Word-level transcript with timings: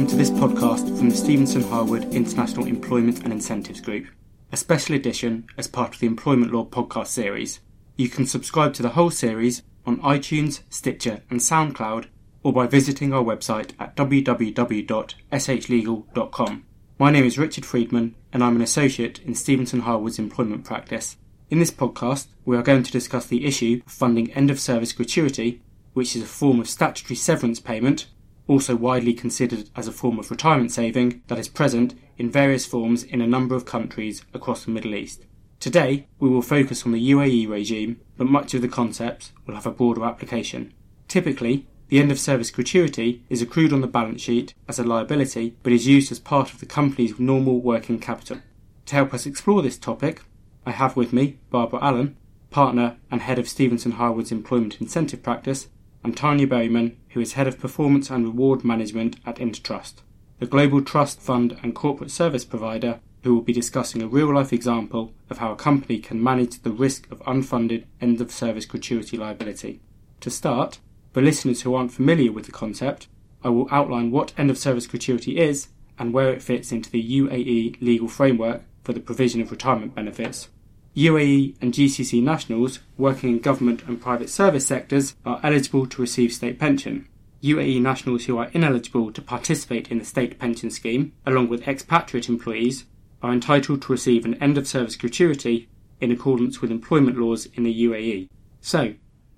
welcome 0.00 0.16
to 0.16 0.16
this 0.16 0.30
podcast 0.30 0.96
from 0.96 1.10
the 1.10 1.14
Stephenson 1.14 1.60
Harwood 1.60 2.14
International 2.14 2.66
Employment 2.66 3.22
and 3.22 3.34
Incentives 3.34 3.82
Group, 3.82 4.06
a 4.50 4.56
special 4.56 4.94
edition 4.94 5.46
as 5.58 5.66
part 5.66 5.92
of 5.92 6.00
the 6.00 6.06
Employment 6.06 6.54
Law 6.54 6.64
podcast 6.64 7.08
series. 7.08 7.60
You 7.96 8.08
can 8.08 8.24
subscribe 8.24 8.72
to 8.74 8.82
the 8.82 8.90
whole 8.90 9.10
series 9.10 9.62
on 9.84 10.00
iTunes, 10.00 10.60
Stitcher, 10.70 11.22
and 11.28 11.40
SoundCloud, 11.40 12.06
or 12.42 12.50
by 12.50 12.66
visiting 12.66 13.12
our 13.12 13.22
website 13.22 13.72
at 13.78 13.94
www.shlegal.com. 13.94 16.64
My 16.98 17.10
name 17.10 17.24
is 17.26 17.38
Richard 17.38 17.66
Friedman, 17.66 18.14
and 18.32 18.42
I'm 18.42 18.56
an 18.56 18.62
associate 18.62 19.20
in 19.26 19.34
Stephenson 19.34 19.80
Harwood's 19.80 20.18
employment 20.18 20.64
practice. 20.64 21.18
In 21.50 21.58
this 21.58 21.70
podcast, 21.70 22.28
we 22.46 22.56
are 22.56 22.62
going 22.62 22.84
to 22.84 22.90
discuss 22.90 23.26
the 23.26 23.44
issue 23.44 23.82
of 23.84 23.92
funding 23.92 24.32
end 24.32 24.50
of 24.50 24.60
service 24.60 24.94
gratuity, 24.94 25.60
which 25.92 26.16
is 26.16 26.22
a 26.22 26.26
form 26.26 26.58
of 26.58 26.70
statutory 26.70 27.16
severance 27.16 27.60
payment, 27.60 28.06
also 28.50 28.74
widely 28.74 29.14
considered 29.14 29.70
as 29.76 29.86
a 29.86 29.92
form 29.92 30.18
of 30.18 30.28
retirement 30.28 30.72
saving, 30.72 31.22
that 31.28 31.38
is 31.38 31.46
present 31.46 31.94
in 32.18 32.28
various 32.28 32.66
forms 32.66 33.04
in 33.04 33.20
a 33.20 33.26
number 33.26 33.54
of 33.54 33.64
countries 33.64 34.24
across 34.34 34.64
the 34.64 34.72
Middle 34.72 34.96
East. 34.96 35.24
Today, 35.60 36.08
we 36.18 36.28
will 36.28 36.42
focus 36.42 36.84
on 36.84 36.90
the 36.90 37.10
UAE 37.12 37.48
regime, 37.48 38.00
but 38.16 38.26
much 38.26 38.52
of 38.52 38.60
the 38.60 38.66
concepts 38.66 39.30
will 39.46 39.54
have 39.54 39.66
a 39.66 39.70
broader 39.70 40.04
application. 40.04 40.74
Typically, 41.06 41.68
the 41.86 42.00
end 42.00 42.10
of 42.10 42.18
service 42.18 42.50
gratuity 42.50 43.22
is 43.28 43.40
accrued 43.40 43.72
on 43.72 43.82
the 43.82 43.86
balance 43.86 44.20
sheet 44.20 44.52
as 44.66 44.80
a 44.80 44.84
liability, 44.84 45.56
but 45.62 45.72
is 45.72 45.86
used 45.86 46.10
as 46.10 46.18
part 46.18 46.52
of 46.52 46.58
the 46.58 46.66
company's 46.66 47.20
normal 47.20 47.60
working 47.60 48.00
capital. 48.00 48.38
To 48.86 48.94
help 48.96 49.14
us 49.14 49.26
explore 49.26 49.62
this 49.62 49.78
topic, 49.78 50.22
I 50.66 50.72
have 50.72 50.96
with 50.96 51.12
me 51.12 51.38
Barbara 51.50 51.78
Allen, 51.82 52.16
partner 52.50 52.96
and 53.12 53.20
head 53.20 53.38
of 53.38 53.48
Stephenson 53.48 53.92
Harwood's 53.92 54.32
employment 54.32 54.80
incentive 54.80 55.22
practice, 55.22 55.68
and 56.02 56.16
Tanya 56.16 56.46
Berryman, 56.46 56.96
who 57.10 57.20
is 57.20 57.34
head 57.34 57.46
of 57.46 57.58
performance 57.58 58.10
and 58.10 58.24
reward 58.24 58.64
management 58.64 59.16
at 59.26 59.36
Intertrust, 59.36 60.02
the 60.38 60.46
global 60.46 60.82
trust 60.82 61.20
fund 61.20 61.58
and 61.62 61.74
corporate 61.74 62.10
service 62.10 62.44
provider 62.44 63.00
who 63.22 63.34
will 63.34 63.42
be 63.42 63.52
discussing 63.52 64.02
a 64.02 64.08
real 64.08 64.34
life 64.34 64.52
example 64.52 65.12
of 65.28 65.38
how 65.38 65.52
a 65.52 65.56
company 65.56 65.98
can 65.98 66.22
manage 66.22 66.62
the 66.62 66.70
risk 66.70 67.10
of 67.10 67.20
unfunded 67.20 67.84
end 68.00 68.20
of 68.20 68.30
service 68.30 68.64
gratuity 68.64 69.16
liability. 69.16 69.80
To 70.20 70.30
start, 70.30 70.78
for 71.12 71.20
listeners 71.20 71.62
who 71.62 71.74
aren't 71.74 71.92
familiar 71.92 72.32
with 72.32 72.46
the 72.46 72.52
concept, 72.52 73.08
I 73.42 73.48
will 73.48 73.68
outline 73.70 74.10
what 74.10 74.32
end 74.38 74.50
of 74.50 74.58
service 74.58 74.86
gratuity 74.86 75.38
is 75.38 75.68
and 75.98 76.12
where 76.12 76.32
it 76.32 76.42
fits 76.42 76.72
into 76.72 76.90
the 76.90 77.20
UAE 77.20 77.80
legal 77.82 78.08
framework 78.08 78.62
for 78.82 78.92
the 78.92 79.00
provision 79.00 79.40
of 79.40 79.50
retirement 79.50 79.94
benefits. 79.94 80.48
UAE 80.96 81.54
and 81.60 81.72
GCC 81.72 82.20
nationals 82.20 82.80
working 82.98 83.30
in 83.30 83.38
government 83.38 83.84
and 83.86 84.00
private 84.00 84.28
service 84.28 84.66
sectors 84.66 85.14
are 85.24 85.38
eligible 85.42 85.86
to 85.86 86.00
receive 86.00 86.32
state 86.32 86.58
pension. 86.58 87.06
UAE 87.42 87.80
nationals 87.80 88.24
who 88.24 88.36
are 88.38 88.50
ineligible 88.52 89.12
to 89.12 89.22
participate 89.22 89.90
in 89.90 89.98
the 89.98 90.04
state 90.04 90.38
pension 90.38 90.70
scheme, 90.70 91.12
along 91.24 91.48
with 91.48 91.66
expatriate 91.68 92.28
employees, 92.28 92.86
are 93.22 93.32
entitled 93.32 93.82
to 93.82 93.92
receive 93.92 94.24
an 94.24 94.34
end 94.42 94.58
of 94.58 94.66
service 94.66 94.96
gratuity 94.96 95.68
in 96.00 96.10
accordance 96.10 96.60
with 96.60 96.70
employment 96.70 97.16
laws 97.16 97.46
in 97.54 97.62
the 97.62 97.84
UAE. 97.84 98.28
So, 98.60 98.94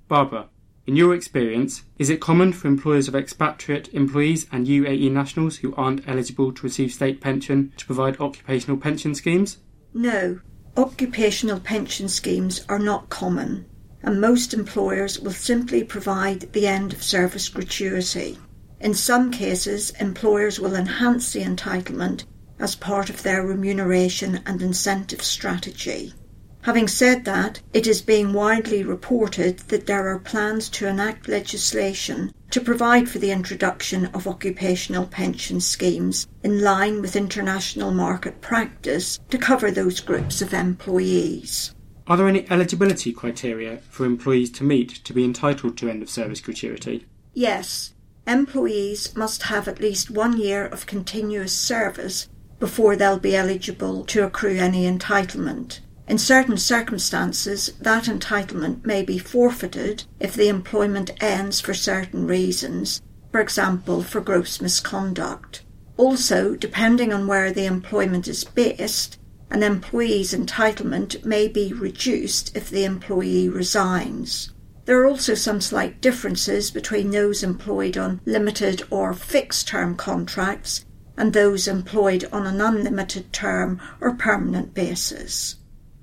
Barbara, 0.08 0.48
in 0.86 0.96
your 0.96 1.14
experience, 1.14 1.84
is 1.98 2.10
it 2.10 2.20
common 2.20 2.52
for 2.52 2.66
employers 2.66 3.08
of 3.08 3.14
expatriate 3.14 3.92
employees 3.92 4.46
and 4.50 4.66
UAE 4.66 5.10
nationals 5.12 5.58
who 5.58 5.74
aren't 5.74 6.08
eligible 6.08 6.52
to 6.52 6.62
receive 6.62 6.92
state 6.92 7.20
pension 7.20 7.72
to 7.76 7.86
provide 7.86 8.20
occupational 8.20 8.78
pension 8.78 9.14
schemes? 9.14 9.58
No, 9.94 10.40
occupational 10.76 11.60
pension 11.60 12.08
schemes 12.08 12.64
are 12.68 12.78
not 12.78 13.10
common, 13.10 13.66
and 14.02 14.20
most 14.20 14.54
employers 14.54 15.20
will 15.20 15.32
simply 15.32 15.84
provide 15.84 16.52
the 16.52 16.66
end 16.66 16.92
of 16.92 17.02
service 17.02 17.48
gratuity. 17.48 18.38
In 18.80 18.94
some 18.94 19.30
cases, 19.30 19.92
employers 20.00 20.58
will 20.58 20.74
enhance 20.74 21.32
the 21.32 21.42
entitlement 21.42 22.24
as 22.58 22.74
part 22.74 23.10
of 23.10 23.22
their 23.22 23.42
remuneration 23.44 24.40
and 24.46 24.62
incentive 24.62 25.22
strategy. 25.22 26.14
Having 26.62 26.88
said 26.88 27.24
that, 27.24 27.60
it 27.72 27.86
is 27.86 28.00
being 28.00 28.32
widely 28.32 28.82
reported 28.82 29.58
that 29.68 29.86
there 29.86 30.08
are 30.08 30.18
plans 30.18 30.68
to 30.70 30.86
enact 30.86 31.28
legislation 31.28 32.32
to 32.52 32.60
provide 32.60 33.08
for 33.08 33.18
the 33.18 33.30
introduction 33.30 34.06
of 34.06 34.28
occupational 34.28 35.06
pension 35.06 35.58
schemes 35.58 36.28
in 36.44 36.60
line 36.60 37.00
with 37.00 37.16
international 37.16 37.90
market 37.90 38.42
practice 38.42 39.18
to 39.30 39.38
cover 39.38 39.70
those 39.70 40.00
groups 40.00 40.42
of 40.42 40.52
employees. 40.52 41.74
Are 42.06 42.16
there 42.18 42.28
any 42.28 42.46
eligibility 42.50 43.10
criteria 43.10 43.78
for 43.88 44.04
employees 44.04 44.50
to 44.52 44.64
meet 44.64 45.02
to 45.04 45.14
be 45.14 45.24
entitled 45.24 45.78
to 45.78 45.88
end 45.88 46.02
of 46.02 46.10
service 46.10 46.40
gratuity? 46.40 47.06
Yes. 47.32 47.94
Employees 48.26 49.16
must 49.16 49.44
have 49.44 49.66
at 49.66 49.80
least 49.80 50.10
one 50.10 50.38
year 50.38 50.66
of 50.66 50.86
continuous 50.86 51.52
service 51.56 52.28
before 52.60 52.96
they'll 52.96 53.18
be 53.18 53.34
eligible 53.34 54.04
to 54.04 54.24
accrue 54.24 54.58
any 54.58 54.82
entitlement. 54.84 55.80
In 56.08 56.18
certain 56.18 56.56
circumstances, 56.56 57.72
that 57.80 58.04
entitlement 58.04 58.84
may 58.84 59.02
be 59.02 59.18
forfeited 59.18 60.04
if 60.18 60.34
the 60.34 60.48
employment 60.48 61.12
ends 61.22 61.60
for 61.60 61.74
certain 61.74 62.26
reasons, 62.26 63.00
for 63.30 63.40
example, 63.40 64.02
for 64.02 64.20
gross 64.20 64.60
misconduct. 64.60 65.62
Also, 65.96 66.56
depending 66.56 67.12
on 67.12 67.26
where 67.26 67.52
the 67.52 67.66
employment 67.66 68.26
is 68.26 68.44
based, 68.44 69.18
an 69.50 69.62
employee's 69.62 70.34
entitlement 70.34 71.24
may 71.24 71.46
be 71.46 71.72
reduced 71.72 72.56
if 72.56 72.68
the 72.68 72.84
employee 72.84 73.48
resigns. 73.48 74.52
There 74.84 75.00
are 75.00 75.06
also 75.06 75.34
some 75.34 75.60
slight 75.60 76.00
differences 76.00 76.70
between 76.72 77.10
those 77.10 77.44
employed 77.44 77.96
on 77.96 78.20
limited 78.24 78.82
or 78.90 79.14
fixed 79.14 79.68
term 79.68 79.94
contracts 79.94 80.84
and 81.16 81.32
those 81.32 81.68
employed 81.68 82.28
on 82.32 82.46
an 82.46 82.60
unlimited 82.60 83.32
term 83.32 83.80
or 84.00 84.14
permanent 84.14 84.74
basis. 84.74 85.56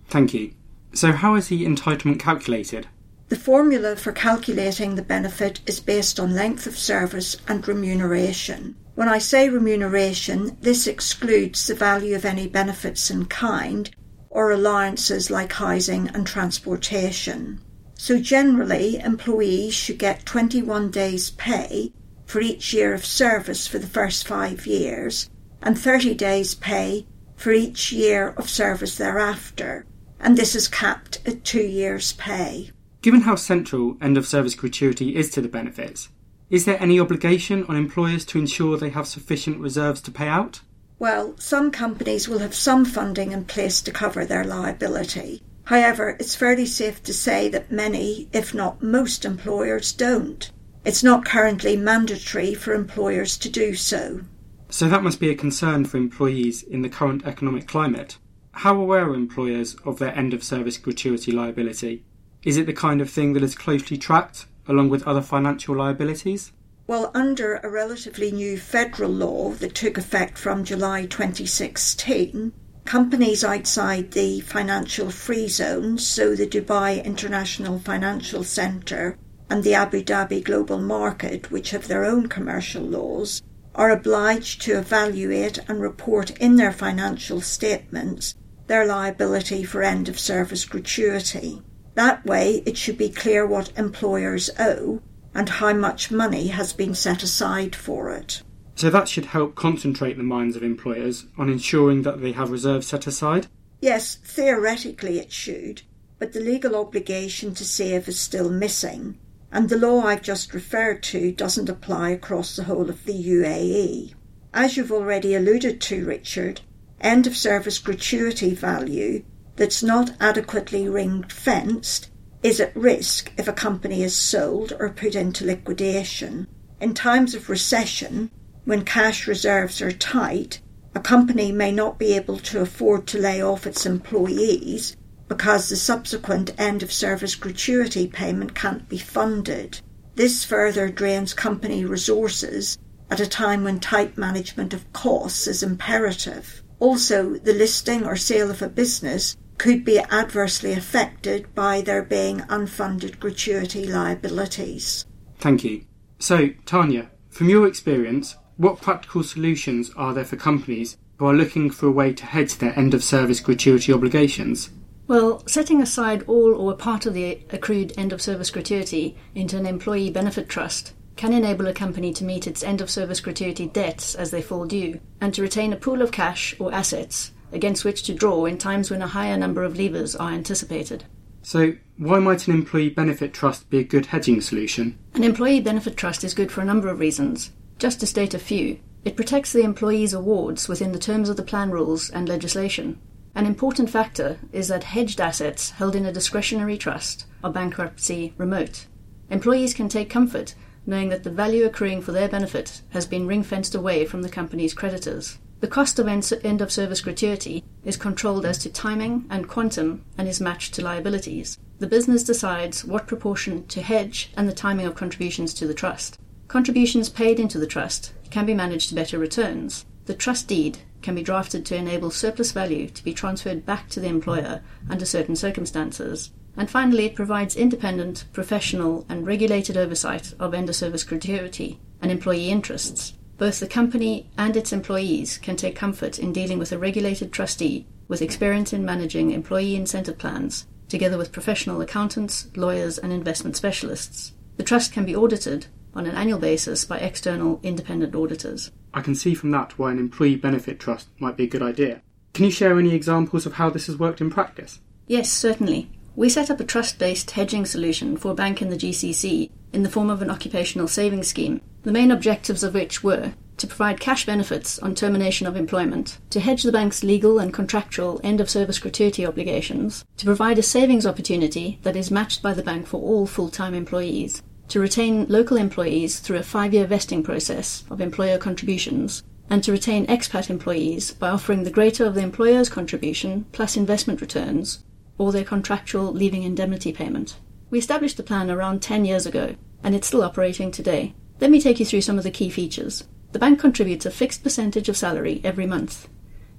Thank 0.10 0.34
you. 0.34 0.54
So, 0.92 1.12
how 1.12 1.36
is 1.36 1.50
the 1.50 1.66
entitlement 1.66 2.20
calculated? 2.20 2.88
The 3.28 3.36
formula 3.36 3.96
for 3.96 4.12
calculating 4.12 4.96
the 4.96 5.04
benefit 5.04 5.60
is 5.68 5.80
based 5.80 6.20
on 6.20 6.34
length 6.34 6.66
of 6.66 6.80
service 6.80 7.38
and 7.48 7.68
remuneration. 7.68 8.76
When 8.96 9.08
I 9.08 9.20
say 9.20 9.50
remuneration, 9.50 10.58
this 10.62 10.88
excludes 10.88 11.68
the 11.68 11.76
value 11.76 12.16
of 12.16 12.26
any 12.26 12.48
benefits 12.48 13.12
in 13.12 13.26
kind 13.26 13.92
or 14.32 14.50
allowances 14.50 15.30
like 15.30 15.54
housing 15.54 16.08
and 16.08 16.26
transportation. 16.26 17.62
So, 17.94 18.18
generally, 18.20 18.98
employees 18.98 19.76
should 19.76 20.00
get 20.00 20.26
21 20.26 20.90
days' 20.90 21.30
pay 21.30 21.94
for 22.26 22.42
each 22.42 22.74
year 22.74 22.96
of 22.96 23.06
service 23.06 23.68
for 23.68 23.78
the 23.78 23.86
first 23.86 24.28
five 24.28 24.66
years 24.66 25.30
and 25.62 25.78
30 25.78 26.16
days' 26.16 26.56
pay 26.56 27.06
for 27.36 27.52
each 27.52 27.92
year 27.92 28.30
of 28.30 28.50
service 28.50 28.98
thereafter 28.98 29.86
and 30.20 30.38
this 30.38 30.56
is 30.56 30.68
capped 30.68 31.20
at 31.26 31.44
two 31.44 31.66
years' 31.66 32.14
pay. 32.14 32.72
Given 33.02 33.22
how 33.22 33.36
central 33.36 33.98
end 34.02 34.18
of 34.18 34.28
service 34.28 34.56
gratuity 34.56 35.16
is 35.16 35.30
to 35.32 35.42
the 35.42 35.48
benefits, 35.48 36.10
is 36.50 36.66
there 36.66 36.82
any 36.82 37.00
obligation 37.00 37.64
on 37.66 37.76
employers 37.76 38.26
to 38.26 38.40
ensure 38.40 38.78
they 38.78 38.90
have 38.90 39.08
sufficient 39.08 39.60
reserves 39.60 40.02
to 40.02 40.12
pay 40.12 40.28
out? 40.28 40.62
Well, 40.98 41.36
some 41.38 41.72
companies 41.72 42.28
will 42.28 42.40
have 42.40 42.54
some 42.54 42.84
funding 42.84 43.32
in 43.32 43.46
place 43.46 43.82
to 43.82 43.92
cover 43.92 44.26
their 44.26 44.44
liability. 44.44 45.42
However, 45.66 46.18
it's 46.20 46.36
fairly 46.36 46.66
safe 46.66 47.04
to 47.04 47.14
say 47.14 47.48
that 47.50 47.72
many, 47.72 48.28
if 48.34 48.54
not 48.54 48.82
most, 48.82 49.24
employers 49.24 49.94
don't. 49.94 50.52
It's 50.84 51.04
not 51.04 51.24
currently 51.24 51.78
mandatory 51.78 52.56
for 52.56 52.74
employers 52.74 53.38
to 53.38 53.50
do 53.50 53.76
so. 53.76 54.22
So 54.70 54.90
that 54.90 55.04
must 55.04 55.20
be 55.20 55.30
a 55.30 55.36
concern 55.36 55.86
for 55.86 55.98
employees 55.98 56.64
in 56.64 56.82
the 56.82 56.90
current 56.90 57.26
economic 57.26 57.68
climate. 57.68 58.18
How 58.64 58.76
aware 58.76 59.10
are 59.10 59.16
employers 59.16 59.78
of 59.86 60.00
their 60.00 60.14
end 60.14 60.34
of 60.34 60.44
service 60.44 60.78
gratuity 60.78 61.32
liability? 61.32 62.04
Is 62.44 62.58
it 62.58 62.66
the 62.66 62.74
kind 62.74 63.00
of 63.00 63.10
thing 63.10 63.32
that 63.32 63.42
is 63.42 63.56
closely 63.56 63.98
tracked 63.98 64.48
along 64.68 64.90
with 64.90 65.08
other 65.08 65.22
financial 65.22 65.78
liabilities? 65.78 66.52
Well, 66.86 67.10
under 67.14 67.56
a 67.56 67.70
relatively 67.70 68.34
new 68.34 68.58
federal 68.58 69.12
law 69.12 69.52
that 69.52 69.76
took 69.76 69.98
effect 69.98 70.38
from 70.38 70.66
July 70.66 71.06
2016, 71.06 72.52
companies 72.84 73.46
outside 73.46 74.12
the 74.12 74.42
financial 74.42 75.10
free 75.10 75.48
zones, 75.48 76.06
so 76.06 76.36
the 76.36 76.46
Dubai 76.46 77.02
International 77.06 77.80
Financial 77.80 78.44
Centre 78.44 79.18
and 79.50 79.64
the 79.64 79.74
Abu 79.74 80.04
Dhabi 80.04 80.44
Global 80.44 80.82
Market, 80.82 81.50
which 81.50 81.72
have 81.72 81.88
their 81.88 82.04
own 82.04 82.28
commercial 82.28 82.84
laws, 82.84 83.42
are 83.74 83.90
obliged 83.90 84.62
to 84.64 84.78
evaluate 84.78 85.60
and 85.70 85.80
report 85.80 86.32
in 86.42 86.58
their 86.58 86.74
financial 86.74 87.40
statements 87.40 88.36
their 88.70 88.86
liability 88.86 89.64
for 89.64 89.82
end 89.82 90.08
of 90.08 90.20
service 90.20 90.64
gratuity. 90.64 91.62
That 91.96 92.24
way, 92.24 92.64
it 92.68 92.78
should 92.78 93.00
be 93.00 93.10
clear 93.10 93.46
what 93.46 93.78
employers 93.78 94.52
owe 94.60 95.02
and 95.34 95.50
how 95.50 95.74
much 95.74 96.12
money 96.12 96.48
has 96.48 96.72
been 96.72 96.94
set 96.94 97.24
aside 97.24 97.76
for 97.76 98.12
it. 98.12 98.44
So 98.76 98.92
that 98.92 99.10
should 99.10 99.26
help 99.26 99.56
concentrate 99.56 100.18
the 100.18 100.24
minds 100.24 100.56
of 100.56 100.64
employers 100.64 101.26
on 101.36 101.50
ensuring 101.50 102.04
that 102.04 102.22
they 102.22 102.32
have 102.34 102.52
reserves 102.52 102.88
set 102.88 103.08
aside? 103.08 103.48
Yes, 103.82 104.16
theoretically 104.24 105.20
it 105.20 105.32
should, 105.32 105.82
but 106.20 106.34
the 106.34 106.40
legal 106.40 106.76
obligation 106.76 107.56
to 107.56 107.66
save 107.66 108.08
is 108.08 108.20
still 108.20 108.52
missing, 108.52 109.18
and 109.52 109.68
the 109.68 109.78
law 109.78 110.02
I've 110.02 110.22
just 110.22 110.54
referred 110.54 111.02
to 111.04 111.32
doesn't 111.32 111.70
apply 111.70 112.12
across 112.12 112.56
the 112.56 112.66
whole 112.66 112.90
of 112.90 113.04
the 113.06 113.14
UAE. 113.14 114.14
As 114.54 114.78
you've 114.78 114.92
already 114.92 115.34
alluded 115.34 115.82
to, 115.82 116.06
Richard, 116.06 116.62
end 117.02 117.28
of 117.28 117.36
service 117.36 117.80
gratuity 117.80 118.54
value 118.54 119.24
that's 119.56 119.84
not 119.84 120.14
adequately 120.20 120.88
ring 120.88 121.24
fenced 121.24 122.10
is 122.42 122.60
at 122.60 122.76
risk 122.76 123.32
if 123.38 123.48
a 123.48 123.54
company 123.54 124.02
is 124.04 124.16
sold 124.16 124.74
or 124.80 124.90
put 124.90 125.16
into 125.16 125.46
liquidation. 125.46 126.48
In 126.80 126.94
times 126.94 127.36
of 127.36 127.50
recession, 127.50 128.32
when 128.64 128.86
cash 128.86 129.28
reserves 129.28 129.82
are 129.82 129.92
tight, 129.92 130.62
a 130.96 131.00
company 131.00 131.52
may 131.52 131.72
not 131.72 132.00
be 132.00 132.14
able 132.14 132.38
to 132.40 132.62
afford 132.62 133.08
to 133.08 133.20
lay 133.20 133.42
off 133.42 133.68
its 133.68 133.86
employees 133.86 134.96
because 135.28 135.70
the 135.70 135.76
subsequent 135.76 136.52
end 136.58 136.82
of 136.82 136.92
service 136.92 137.36
gratuity 137.36 138.08
payment 138.08 138.56
can't 138.56 138.88
be 138.90 138.98
funded. 138.98 139.80
This 140.16 140.44
further 140.44 140.90
drains 140.90 141.34
company 141.34 141.86
resources 141.86 142.78
at 143.12 143.20
a 143.20 143.28
time 143.28 143.64
when 143.64 143.80
tight 143.80 144.18
management 144.18 144.74
of 144.74 144.92
costs 144.94 145.48
is 145.48 145.64
imperative. 145.64 146.59
Also, 146.80 147.36
the 147.36 147.54
listing 147.54 148.06
or 148.06 148.16
sale 148.16 148.50
of 148.50 148.62
a 148.62 148.70
business 148.70 149.36
could 149.58 149.84
be 149.84 150.00
adversely 150.00 150.72
affected 150.72 151.54
by 151.54 151.82
there 151.82 152.04
being 152.04 152.40
unfunded 152.42 153.20
gratuity 153.20 153.86
liabilities. 153.86 155.06
Thank 155.38 155.66
you. 155.66 155.86
So, 156.18 156.50
Tanya, 156.66 157.12
from 157.30 157.50
your 157.50 157.68
experience, 157.68 158.38
what 158.56 158.82
practical 158.82 159.24
solutions 159.24 159.92
are 159.98 160.14
there 160.14 160.26
for 160.26 160.38
companies 160.38 160.98
who 161.18 161.26
are 161.26 161.34
looking 161.34 161.70
for 161.70 161.88
a 161.88 161.92
way 161.92 162.14
to 162.14 162.26
hedge 162.26 162.58
their 162.58 162.78
end 162.80 162.94
of 162.94 163.04
service 163.04 163.42
gratuity 163.42 163.92
obligations? 163.92 164.70
Well, 165.08 165.44
setting 165.48 165.82
aside 165.82 166.24
all 166.28 166.54
or 166.54 166.72
a 166.72 166.78
part 166.78 167.06
of 167.06 167.14
the 167.14 167.40
accrued 167.50 167.94
end 167.98 168.14
of 168.14 168.22
service 168.22 168.52
gratuity 168.52 169.18
into 169.36 169.58
an 169.58 169.66
employee 169.66 170.12
benefit 170.12 170.48
trust 170.48 170.94
can 171.20 171.34
enable 171.34 171.68
a 171.68 171.74
company 171.74 172.14
to 172.14 172.24
meet 172.24 172.48
its 172.48 172.64
end 172.64 172.80
of 172.80 172.90
service 172.90 173.20
gratuity 173.20 173.68
debts 173.68 174.16
as 174.16 174.32
they 174.32 174.42
fall 174.42 174.66
due 174.66 175.02
and 175.20 175.34
to 175.34 175.42
retain 175.42 175.74
a 175.74 175.76
pool 175.76 176.02
of 176.02 176.14
cash 176.14 176.56
or 176.60 176.74
assets 176.74 177.34
against 177.52 177.84
which 177.84 178.04
to 178.04 178.14
draw 178.14 178.46
in 178.46 178.58
times 178.58 178.90
when 178.90 179.02
a 179.02 179.08
higher 179.08 179.36
number 179.36 179.62
of 179.62 179.74
leavers 179.74 180.18
are 180.18 180.32
anticipated. 180.32 181.04
So, 181.42 181.74
why 181.98 182.20
might 182.20 182.48
an 182.48 182.54
employee 182.54 182.92
benefit 182.92 183.34
trust 183.34 183.70
be 183.70 183.80
a 183.80 183.84
good 183.84 184.06
hedging 184.06 184.40
solution? 184.40 184.98
An 185.14 185.26
employee 185.26 185.60
benefit 185.60 185.98
trust 185.98 186.24
is 186.24 186.34
good 186.34 186.54
for 186.54 186.62
a 186.62 186.66
number 186.66 186.88
of 186.88 187.00
reasons. 187.00 187.52
Just 187.80 188.00
to 188.00 188.08
state 188.08 188.34
a 188.34 188.40
few, 188.40 188.80
it 189.04 189.18
protects 189.18 189.52
the 189.52 189.64
employee's 189.64 190.14
awards 190.14 190.70
within 190.70 190.94
the 190.94 191.00
terms 191.00 191.28
of 191.28 191.36
the 191.36 191.44
plan 191.44 191.70
rules 191.70 192.10
and 192.10 192.30
legislation. 192.30 192.98
An 193.36 193.46
important 193.46 193.90
factor 193.90 194.40
is 194.54 194.70
that 194.70 194.86
hedged 194.86 195.20
assets 195.20 195.72
held 195.72 195.98
in 195.98 196.06
a 196.06 196.14
discretionary 196.14 196.78
trust 196.78 197.26
are 197.44 197.52
bankruptcy 197.52 198.34
remote. 198.38 198.86
Employees 199.30 199.74
can 199.74 199.90
take 199.90 200.10
comfort 200.10 200.56
knowing 200.90 201.10
that 201.10 201.24
the 201.24 201.30
value 201.30 201.66
accruing 201.66 202.02
for 202.02 202.12
their 202.12 202.28
benefit 202.28 202.82
has 202.90 203.06
been 203.06 203.28
ring 203.28 203.44
fenced 203.44 203.76
away 203.76 204.06
from 204.06 204.24
the 204.24 204.30
company's 204.30 204.74
creditors. 204.74 205.38
The 205.60 205.68
cost 205.68 206.00
of 206.00 206.08
end 206.08 206.62
of 206.62 206.72
service 206.72 207.02
gratuity 207.02 207.64
is 207.86 207.96
controlled 207.96 208.46
as 208.46 208.58
to 208.60 208.70
timing 208.70 209.26
and 209.30 209.48
quantum 209.48 210.04
and 210.18 210.28
is 210.28 210.42
matched 210.42 210.74
to 210.74 210.82
liabilities. 210.82 211.60
The 211.78 211.88
business 211.88 212.24
decides 212.24 212.84
what 212.84 213.08
proportion 213.08 213.68
to 213.68 213.82
hedge 213.82 214.32
and 214.36 214.50
the 214.50 214.54
timing 214.54 214.88
of 214.88 214.96
contributions 214.96 215.54
to 215.56 215.68
the 215.68 215.74
trust. 215.74 216.18
Contributions 216.48 217.10
paid 217.10 217.40
into 217.40 217.60
the 217.60 217.68
trust 217.68 218.14
can 218.32 218.46
be 218.46 218.54
managed 218.54 218.90
to 218.90 218.96
better 218.96 219.20
returns. 219.20 219.86
The 220.06 220.16
trust 220.16 220.48
deed 220.48 220.80
can 221.04 221.14
be 221.14 221.22
drafted 221.22 221.66
to 221.68 221.76
enable 221.76 222.10
surplus 222.10 222.52
value 222.52 222.90
to 222.90 223.04
be 223.04 223.14
transferred 223.14 223.66
back 223.66 223.90
to 223.90 224.00
the 224.00 224.08
employer 224.08 224.62
under 224.90 225.06
certain 225.06 225.36
circumstances. 225.36 226.32
And 226.60 226.70
finally, 226.70 227.06
it 227.06 227.16
provides 227.16 227.56
independent, 227.56 228.26
professional, 228.34 229.08
and 229.10 229.26
regulated 229.26 229.78
oversight 229.78 230.36
of 230.40 230.54
end 230.54 230.70
of 230.70 230.76
service 230.76 231.04
gratuity 231.04 231.80
and 232.00 232.12
employee 232.12 232.50
interests 232.50 233.14
both 233.40 233.62
the 233.62 233.68
company 233.68 234.30
and 234.38 234.56
its 234.56 234.74
employees 234.74 235.38
can 235.38 235.56
take 235.56 235.76
comfort 235.76 236.20
in 236.20 236.34
dealing 236.34 236.60
with 236.60 236.74
a 236.74 236.78
regulated 236.78 237.32
trustee 237.32 237.88
with 238.10 238.22
experience 238.22 238.74
in 238.74 238.84
managing 238.84 239.32
employee 239.32 239.78
incentive 239.78 240.18
plans, 240.18 240.68
together 240.90 241.18
with 241.18 241.32
professional 241.32 241.80
accountants, 241.80 242.50
lawyers, 242.58 242.98
and 242.98 243.14
investment 243.14 243.56
specialists. 243.56 244.34
The 244.58 244.64
trust 244.64 244.92
can 244.92 245.06
be 245.06 245.16
audited 245.16 245.68
on 245.96 246.06
an 246.06 246.16
annual 246.16 246.38
basis 246.38 246.84
by 246.84 246.98
external 246.98 247.62
independent 247.64 248.14
auditors. 248.14 248.72
I 248.94 249.02
can 249.02 249.16
see 249.16 249.34
from 249.34 249.52
that 249.52 249.80
why 249.80 249.92
an 249.92 250.00
employee 250.00 250.36
benefit 250.36 250.78
trust 250.78 251.08
might 251.20 251.38
be 251.38 251.46
a 251.46 251.50
good 251.50 251.62
idea. 251.62 252.02
Can 252.34 252.44
you 252.44 252.52
share 252.52 252.78
any 252.78 252.94
examples 252.94 253.46
of 253.46 253.54
how 253.54 253.70
this 253.70 253.88
has 253.88 253.98
worked 253.98 254.20
in 254.20 254.30
practice? 254.30 254.82
Yes, 255.08 255.32
certainly. 255.32 255.90
We 256.20 256.28
set 256.28 256.52
up 256.52 256.60
a 256.60 256.66
trust 256.66 257.00
based 257.00 257.32
hedging 257.32 257.66
solution 257.66 258.18
for 258.18 258.32
a 258.32 258.36
bank 258.36 258.62
in 258.62 258.70
the 258.70 258.76
GCC 258.76 259.50
in 259.72 259.84
the 259.84 259.90
form 259.90 260.10
of 260.10 260.22
an 260.22 260.30
occupational 260.30 260.90
savings 260.90 261.30
scheme 261.30 261.62
the 261.84 261.94
main 261.94 262.12
objectives 262.12 262.62
of 262.62 262.74
which 262.74 263.02
were 263.02 263.32
to 263.56 263.68
provide 263.68 264.02
cash 264.02 264.26
benefits 264.26 264.78
on 264.80 264.96
termination 264.96 265.48
of 265.48 265.56
employment, 265.56 266.18
to 266.30 266.42
hedge 266.42 266.64
the 266.64 266.74
bank's 266.74 267.06
legal 267.06 267.40
and 267.40 267.54
contractual 267.54 268.20
end 268.22 268.42
of 268.42 268.50
service 268.50 268.80
gratuity 268.80 269.26
obligations, 269.26 270.04
to 270.18 270.26
provide 270.26 270.58
a 270.58 270.62
savings 270.62 271.06
opportunity 271.06 271.80
that 271.84 271.96
is 271.96 272.12
matched 272.12 272.42
by 272.42 272.54
the 272.54 272.64
bank 272.64 272.86
for 272.86 273.00
all 273.00 273.26
full 273.26 273.48
time 273.48 273.74
employees, 273.74 274.44
to 274.68 274.82
retain 274.82 275.26
local 275.30 275.56
employees 275.56 276.20
through 276.20 276.38
a 276.38 276.44
five 276.44 276.74
year 276.74 276.86
vesting 276.86 277.24
process 277.24 277.86
of 277.90 278.02
employer 278.02 278.38
contributions, 278.38 279.24
and 279.50 279.64
to 279.64 279.72
retain 279.72 280.06
expat 280.08 280.50
employees 280.50 281.14
by 281.14 281.30
offering 281.30 281.64
the 281.64 281.72
greater 281.72 282.06
of 282.06 282.14
the 282.14 282.22
employer's 282.22 282.68
contribution 282.68 283.46
plus 283.54 283.78
investment 283.78 284.20
returns 284.20 284.84
or 285.20 285.32
their 285.32 285.44
contractual 285.44 286.12
leaving 286.12 286.42
indemnity 286.42 286.92
payment. 286.92 287.38
We 287.70 287.78
established 287.78 288.18
the 288.18 288.24
plan 288.24 288.50
around 288.50 288.82
10 288.82 289.06
years 289.06 289.28
ago, 289.28 289.56
and 289.84 289.94
it's 289.94 290.08
still 290.08 290.24
operating 290.24 290.72
today. 290.72 291.14
Let 291.40 291.52
me 291.52 291.62
take 291.62 291.80
you 291.80 291.86
through 291.86 292.02
some 292.02 292.18
of 292.18 292.24
the 292.24 292.32
key 292.32 292.50
features. 292.50 293.04
The 293.34 293.40
bank 293.40 293.60
contributes 293.60 294.08
a 294.08 294.12
fixed 294.12 294.42
percentage 294.44 294.90
of 294.90 294.98
salary 294.98 295.40
every 295.44 295.68
month. 295.68 296.10